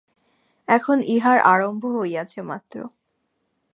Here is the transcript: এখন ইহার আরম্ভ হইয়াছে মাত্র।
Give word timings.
এখন 0.67 0.97
ইহার 1.07 1.37
আরম্ভ 1.45 1.83
হইয়াছে 1.95 2.39
মাত্র। 2.41 2.75